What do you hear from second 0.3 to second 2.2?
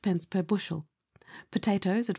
per bushel. Potatoes, at 4s.